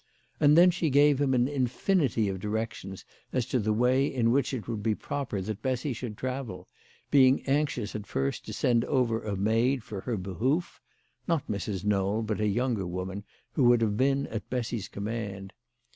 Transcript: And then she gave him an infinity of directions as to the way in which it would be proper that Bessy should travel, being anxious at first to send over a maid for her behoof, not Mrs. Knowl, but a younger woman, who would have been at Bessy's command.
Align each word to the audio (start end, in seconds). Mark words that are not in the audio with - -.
And 0.39 0.57
then 0.57 0.71
she 0.71 0.89
gave 0.89 1.21
him 1.21 1.35
an 1.35 1.47
infinity 1.47 2.27
of 2.27 2.39
directions 2.39 3.05
as 3.31 3.45
to 3.45 3.59
the 3.59 3.71
way 3.71 4.07
in 4.07 4.31
which 4.31 4.51
it 4.51 4.67
would 4.67 4.81
be 4.81 4.95
proper 4.95 5.41
that 5.41 5.61
Bessy 5.61 5.93
should 5.93 6.17
travel, 6.17 6.67
being 7.11 7.43
anxious 7.43 7.93
at 7.95 8.07
first 8.07 8.43
to 8.47 8.53
send 8.53 8.83
over 8.85 9.21
a 9.21 9.35
maid 9.35 9.83
for 9.83 10.01
her 10.01 10.17
behoof, 10.17 10.81
not 11.27 11.47
Mrs. 11.47 11.85
Knowl, 11.85 12.23
but 12.23 12.41
a 12.41 12.47
younger 12.47 12.87
woman, 12.87 13.23
who 13.51 13.65
would 13.65 13.81
have 13.81 13.95
been 13.95 14.25
at 14.25 14.49
Bessy's 14.49 14.87
command. 14.87 15.53